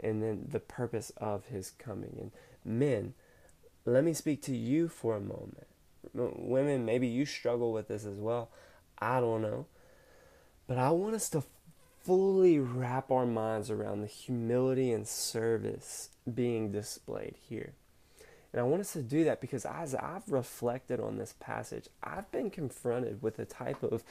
[0.00, 2.16] and then the purpose of his coming.
[2.18, 2.30] And
[2.64, 3.14] men,
[3.84, 5.66] let me speak to you for a moment.
[6.14, 8.50] Women, maybe you struggle with this as well.
[8.98, 9.66] I don't know.
[10.66, 11.42] But I want us to
[12.04, 17.74] fully wrap our minds around the humility and service being displayed here.
[18.52, 22.30] And I want us to do that because as I've reflected on this passage, I've
[22.32, 24.02] been confronted with a type of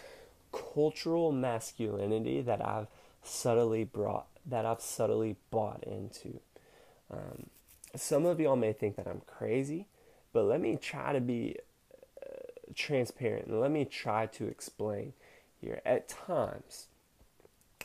[0.51, 2.87] cultural masculinity that I've
[3.23, 6.39] subtly brought, that I've subtly bought into.
[7.11, 7.47] Um,
[7.95, 9.87] some of y'all may think that I'm crazy,
[10.33, 11.57] but let me try to be
[12.21, 15.13] uh, transparent and let me try to explain
[15.61, 15.81] here.
[15.85, 16.87] At times,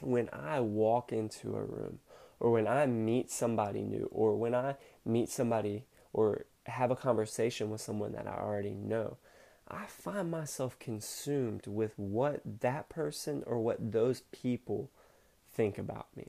[0.00, 2.00] when I walk into a room,
[2.40, 7.70] or when I meet somebody new, or when I meet somebody or have a conversation
[7.70, 9.16] with someone that I already know,
[9.68, 14.90] I find myself consumed with what that person or what those people
[15.52, 16.28] think about me.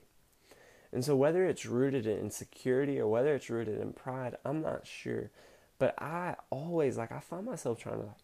[0.91, 4.87] And so, whether it's rooted in insecurity or whether it's rooted in pride, I'm not
[4.87, 5.29] sure.
[5.79, 8.23] But I always, like, I find myself trying to, like,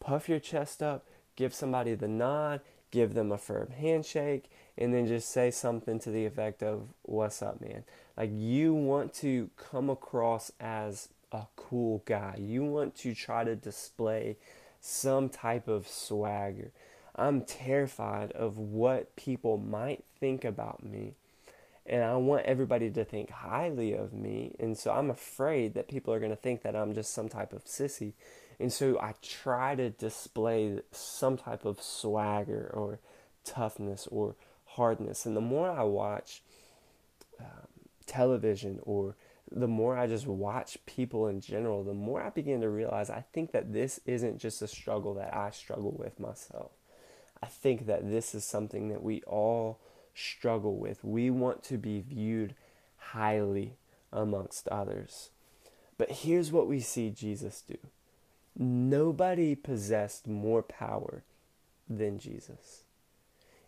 [0.00, 1.06] puff your chest up,
[1.40, 2.60] give somebody the nod,
[2.90, 7.40] give them a firm handshake, and then just say something to the effect of, What's
[7.40, 7.82] up, man?
[8.14, 12.36] Like, you want to come across as a cool guy.
[12.38, 14.36] You want to try to display
[14.82, 16.72] some type of swagger.
[17.16, 21.14] I'm terrified of what people might think about me.
[21.86, 24.54] And I want everybody to think highly of me.
[24.60, 27.54] And so I'm afraid that people are going to think that I'm just some type
[27.54, 28.12] of sissy.
[28.60, 33.00] And so I try to display some type of swagger or
[33.44, 34.36] toughness or
[34.66, 35.24] hardness.
[35.24, 36.42] And the more I watch
[37.40, 37.46] um,
[38.06, 39.16] television or
[39.50, 43.24] the more I just watch people in general, the more I begin to realize I
[43.32, 46.70] think that this isn't just a struggle that I struggle with myself.
[47.42, 49.80] I think that this is something that we all
[50.14, 51.02] struggle with.
[51.02, 52.54] We want to be viewed
[52.96, 53.76] highly
[54.12, 55.30] amongst others.
[55.98, 57.78] But here's what we see Jesus do
[58.56, 61.22] nobody possessed more power
[61.88, 62.84] than Jesus.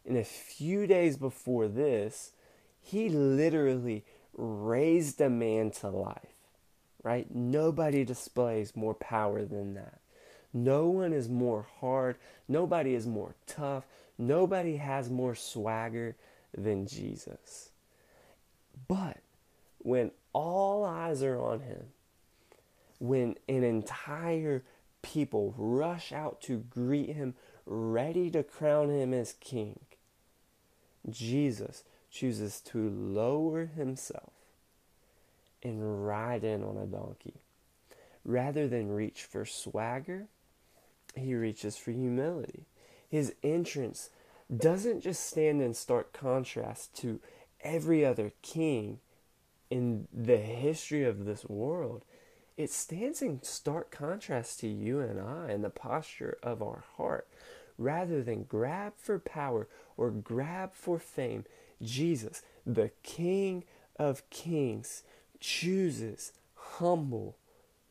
[0.07, 2.33] And a few days before this,
[2.81, 4.05] he literally
[4.35, 6.35] raised a man to life,
[7.03, 7.33] right?
[7.35, 10.01] Nobody displays more power than that.
[10.53, 12.17] No one is more hard.
[12.49, 13.85] Nobody is more tough.
[14.19, 16.17] Nobody has more swagger
[16.57, 17.71] than Jesus.
[18.89, 19.19] But
[19.79, 21.85] when all eyes are on him,
[22.99, 24.63] when an entire
[25.03, 27.35] people rush out to greet him,
[27.67, 29.81] ready to crown him as king,
[31.09, 34.33] Jesus chooses to lower himself
[35.63, 37.35] and ride in on a donkey.
[38.25, 40.27] Rather than reach for swagger,
[41.15, 42.67] he reaches for humility.
[43.09, 44.11] His entrance
[44.55, 47.21] doesn't just stand in stark contrast to
[47.63, 49.01] every other king
[49.71, 52.05] in the history of this world.
[52.57, 57.27] It stands in stark contrast to you and I and the posture of our heart.
[57.79, 61.45] Rather than grab for power or grab for fame,
[61.81, 63.65] Jesus, the King
[63.97, 65.03] of Kings,
[65.41, 67.37] chooses humble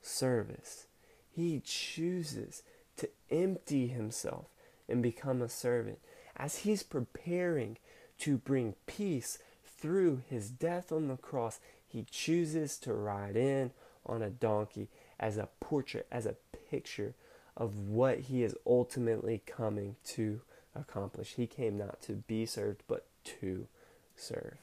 [0.02, 0.86] service.
[1.30, 2.64] He chooses
[2.98, 4.46] to empty himself
[4.88, 6.00] and become a servant
[6.38, 7.78] as he's preparing
[8.20, 11.60] to bring peace through his death on the cross.
[11.88, 13.72] He chooses to ride in
[14.12, 14.90] on a donkey
[15.20, 16.36] as a portrait, as a
[16.70, 17.14] picture
[17.56, 20.42] of what he is ultimately coming to
[20.76, 21.36] accomplish.
[21.36, 23.06] He came not to be served, but
[23.42, 23.68] to
[24.16, 24.58] serve.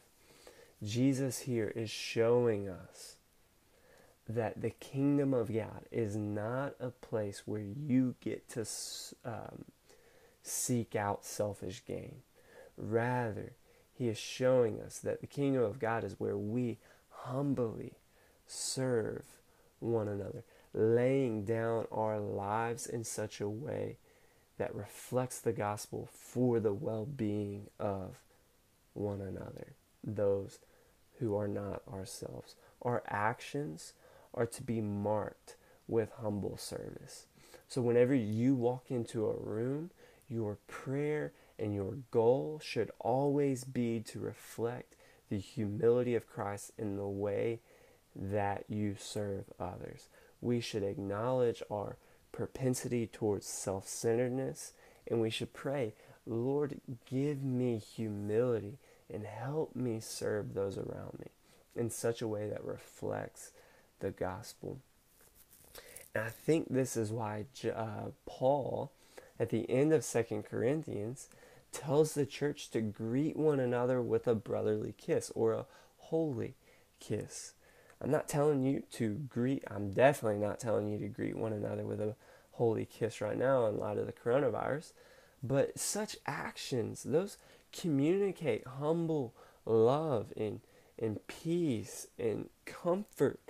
[0.82, 3.16] Jesus here is showing us
[4.28, 8.66] that the kingdom of God is not a place where you get to
[9.24, 9.64] um,
[10.42, 12.16] seek out selfish gain.
[12.76, 13.52] Rather,
[13.92, 16.78] he is showing us that the kingdom of God is where we
[17.10, 17.94] humbly
[18.46, 19.24] serve
[19.80, 23.96] one another, laying down our lives in such a way
[24.58, 28.16] that reflects the gospel for the well being of
[28.94, 30.58] one another, those
[31.18, 32.54] who are not ourselves.
[32.82, 33.92] Our actions
[34.34, 35.56] are to be marked
[35.86, 37.26] with humble service.
[37.68, 39.90] So, whenever you walk into a room,
[40.28, 44.94] your prayer and your goal should always be to reflect
[45.28, 47.60] the humility of Christ in the way
[48.18, 50.08] that you serve others.
[50.40, 51.96] We should acknowledge our
[52.32, 54.72] propensity towards self centeredness
[55.08, 55.94] and we should pray,
[56.26, 58.78] Lord, give me humility
[59.12, 61.28] and help me serve those around me
[61.74, 63.52] in such a way that reflects
[64.00, 64.78] the gospel.
[66.14, 68.92] And I think this is why uh, Paul,
[69.40, 71.28] at the end of Second Corinthians,
[71.72, 75.66] tells the church to greet one another with a brotherly kiss or a
[75.98, 76.54] holy
[77.00, 77.52] kiss.
[78.00, 81.84] I'm not telling you to greet, I'm definitely not telling you to greet one another
[81.84, 82.14] with a
[82.52, 84.92] holy kiss right now in light of the coronavirus.
[85.42, 87.38] But such actions, those
[87.72, 89.34] communicate humble
[89.64, 90.60] love and,
[90.98, 93.40] and peace and comfort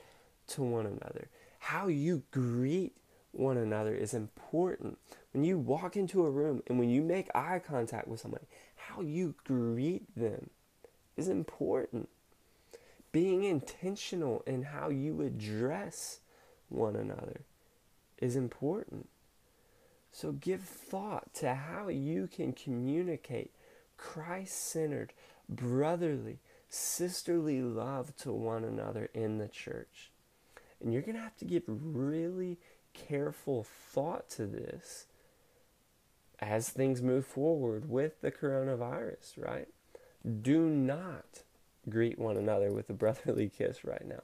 [0.49, 1.28] to one another.
[1.59, 2.96] How you greet
[3.32, 4.99] one another is important.
[5.32, 8.46] When you walk into a room and when you make eye contact with somebody,
[8.76, 10.51] how you greet them
[11.16, 12.09] is important.
[13.12, 16.20] Being intentional in how you address
[16.68, 17.40] one another
[18.18, 19.09] is important.
[20.12, 23.52] So give thought to how you can communicate
[23.96, 25.12] Christ centered,
[25.48, 26.38] brotherly,
[26.68, 30.11] sisterly love to one another in the church.
[30.80, 32.59] And you're going to have to give really
[32.94, 35.06] careful thought to this
[36.40, 39.68] as things move forward with the coronavirus, right?
[40.42, 41.42] Do not
[41.91, 44.22] greet one another with a brotherly kiss right now.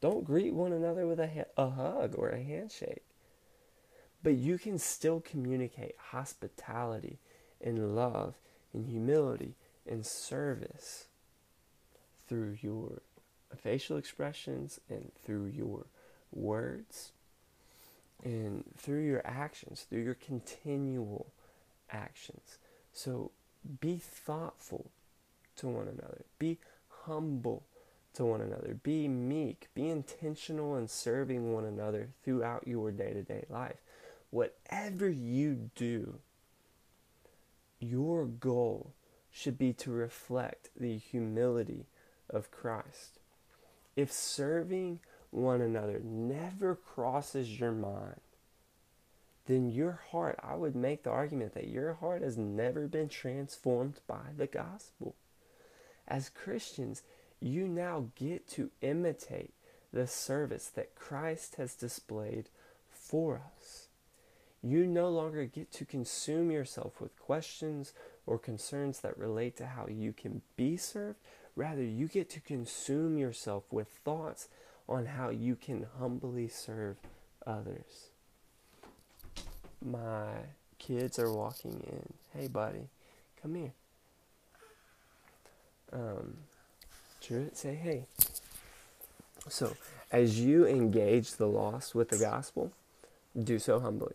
[0.00, 3.02] Don't greet one another with a, ha- a hug or a handshake.
[4.22, 7.18] But you can still communicate hospitality
[7.62, 8.34] and love
[8.72, 9.54] and humility
[9.86, 11.06] and service
[12.26, 13.02] through your
[13.56, 15.86] facial expressions and through your
[16.32, 17.12] words
[18.22, 21.32] and through your actions, through your continual
[21.90, 22.58] actions.
[22.92, 23.30] So
[23.80, 24.90] be thoughtful
[25.56, 26.24] to one another.
[26.38, 26.58] Be
[27.06, 27.64] humble
[28.14, 28.78] to one another.
[28.82, 29.68] Be meek.
[29.74, 33.82] Be intentional in serving one another throughout your day to day life.
[34.30, 36.18] Whatever you do,
[37.78, 38.92] your goal
[39.30, 41.86] should be to reflect the humility
[42.30, 43.18] of Christ.
[43.96, 45.00] If serving
[45.30, 48.20] one another never crosses your mind,
[49.46, 54.00] then your heart, I would make the argument that your heart has never been transformed
[54.06, 55.14] by the gospel.
[56.06, 57.02] As Christians,
[57.40, 59.52] you now get to imitate
[59.92, 62.48] the service that Christ has displayed
[62.90, 63.88] for us.
[64.62, 67.92] You no longer get to consume yourself with questions
[68.26, 71.18] or concerns that relate to how you can be served.
[71.54, 74.48] Rather, you get to consume yourself with thoughts
[74.88, 76.96] on how you can humbly serve
[77.46, 78.08] others.
[79.84, 80.28] My
[80.78, 82.12] kids are walking in.
[82.38, 82.88] Hey, buddy,
[83.40, 83.72] come here.
[85.92, 86.36] Um,
[87.20, 88.06] Druid, say hey.
[89.48, 89.76] So,
[90.10, 92.72] as you engage the lost with the gospel,
[93.38, 94.14] do so humbly.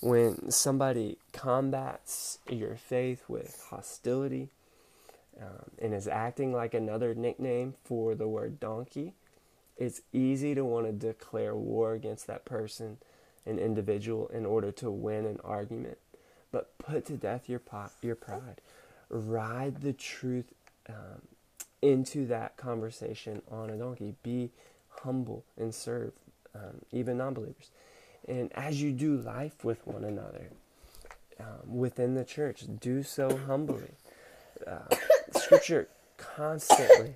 [0.00, 4.48] When somebody combats your faith with hostility
[5.40, 9.14] um, and is acting like another nickname for the word donkey,
[9.76, 12.98] it's easy to want to declare war against that person,
[13.46, 15.98] an individual, in order to win an argument.
[16.52, 18.60] But put to death your, pot, your pride.
[19.08, 20.52] Ride the truth
[20.90, 21.22] um,
[21.82, 24.14] into that conversation on a donkey.
[24.22, 24.50] Be
[24.88, 26.12] humble and serve
[26.54, 27.70] um, even non believers.
[28.28, 30.50] And as you do life with one another
[31.38, 33.92] um, within the church, do so humbly.
[34.66, 34.94] Uh,
[35.32, 35.88] scripture
[36.18, 37.14] constantly,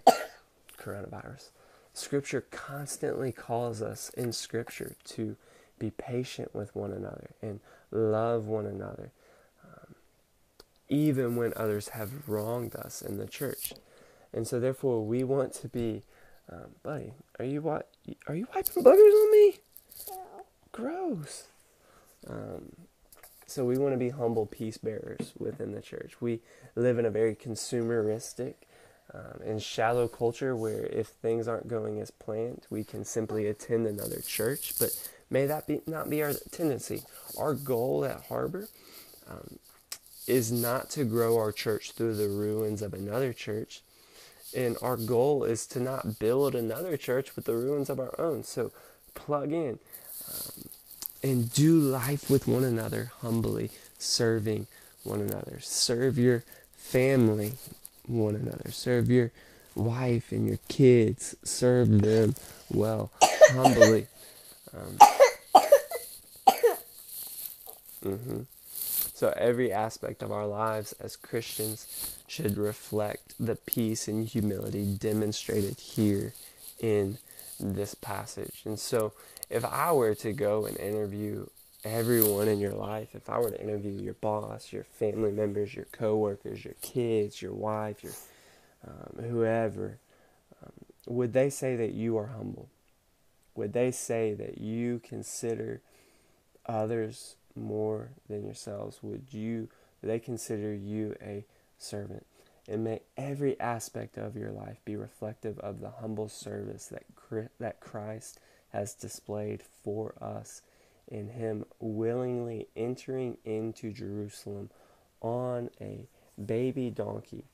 [0.79, 1.51] coronavirus,
[1.95, 5.37] Scripture constantly calls us in Scripture to
[5.79, 7.61] be patient with one another and
[7.93, 9.12] love one another,
[10.89, 13.72] even when others have wronged us in the church.
[14.32, 16.03] And so, therefore, we want to be,
[16.51, 17.12] um, buddy.
[17.39, 17.66] Are you?
[17.68, 19.59] Are you wiping buggers on me?
[20.72, 21.45] Gross.
[22.28, 22.72] Um,
[23.47, 26.20] so we want to be humble peace bearers within the church.
[26.20, 26.41] We
[26.74, 28.55] live in a very consumeristic
[29.12, 33.87] um, and shallow culture where if things aren't going as planned, we can simply attend
[33.87, 34.74] another church.
[34.78, 34.91] But
[35.30, 37.03] may that be not be our tendency.
[37.39, 38.68] Our goal at Harbor
[39.28, 39.59] um,
[40.27, 43.83] is not to grow our church through the ruins of another church.
[44.57, 48.45] And our goal is to not build another church with the ruins of our own.
[48.45, 48.70] So
[49.14, 49.79] plug in
[50.29, 50.68] um,
[51.22, 54.66] and do life with one another humbly, serving
[55.03, 55.59] one another.
[55.61, 56.45] Serve your
[56.77, 57.53] family
[58.07, 58.70] one another.
[58.70, 59.33] Serve your
[59.75, 61.35] wife and your kids.
[61.43, 62.35] Serve them
[62.70, 63.11] well,
[63.53, 64.07] humbly.
[64.72, 64.99] Um,
[68.05, 68.41] mm-hmm.
[69.15, 75.79] So every aspect of our lives as Christians should reflect the peace and humility demonstrated
[75.79, 76.35] here
[76.81, 77.19] in
[77.61, 78.62] this passage.
[78.65, 79.12] And so
[79.49, 81.47] if I were to go and interview
[81.85, 85.87] everyone in your life, if I were to interview your boss, your family members, your
[85.93, 88.15] coworkers, your kids, your wife, your
[88.85, 89.99] um, whoever,
[90.61, 90.73] um,
[91.07, 92.69] would they say that you are humble?
[93.55, 95.83] Would they say that you consider
[96.67, 99.03] others more than yourselves?
[99.03, 99.69] Would you
[100.03, 101.45] they consider you a
[101.79, 102.27] servant?
[102.69, 107.05] And may every aspect of your life be reflective of the humble service that
[107.59, 108.41] that Christ
[108.73, 110.63] has displayed for us
[111.09, 114.71] in him willingly entering into Jerusalem
[115.21, 116.09] on a
[116.45, 117.45] baby donkey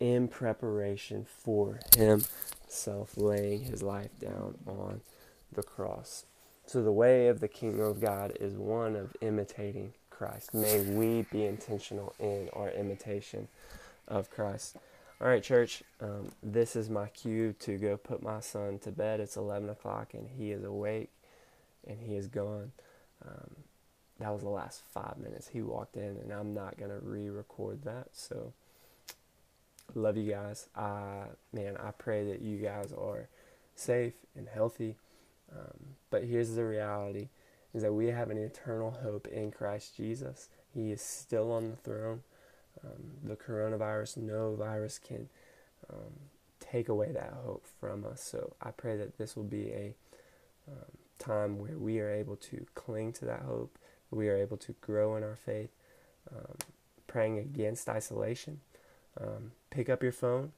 [0.00, 5.00] in preparation for himself laying his life down on
[5.52, 6.26] the cross.
[6.66, 10.54] So, the way of the kingdom of God is one of imitating Christ.
[10.54, 13.48] May we be intentional in our imitation
[14.08, 14.76] of Christ.
[15.20, 19.20] All right, church, um, this is my cue to go put my son to bed.
[19.20, 21.10] It's 11 o'clock and he is awake
[21.86, 22.72] and he is gone.
[23.24, 23.56] Um,
[24.20, 25.48] that was the last five minutes.
[25.48, 28.08] He walked in, and I'm not gonna re-record that.
[28.12, 28.52] So,
[29.94, 30.68] love you guys.
[30.74, 33.28] Uh, man, I pray that you guys are
[33.74, 34.96] safe and healthy.
[35.52, 37.28] Um, but here's the reality:
[37.72, 40.48] is that we have an eternal hope in Christ Jesus.
[40.72, 42.22] He is still on the throne.
[42.84, 45.28] Um, the coronavirus, no virus can
[45.90, 46.12] um,
[46.60, 48.22] take away that hope from us.
[48.22, 49.94] So I pray that this will be a
[50.68, 53.78] um, time where we are able to cling to that hope,
[54.10, 55.70] we are able to grow in our faith,
[56.34, 56.56] um,
[57.06, 58.60] praying against isolation.
[59.20, 60.52] Um, pick up your phone,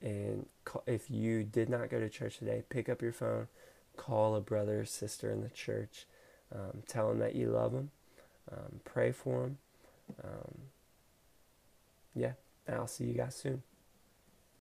[0.00, 3.48] and call, if you did not go to church today, pick up your phone,
[3.96, 6.06] call a brother or sister in the church,
[6.54, 7.90] um, tell them that you love them,
[8.52, 9.58] um, pray for them.
[10.22, 10.58] Um,
[12.14, 12.32] yeah,
[12.68, 13.62] I'll see you guys soon.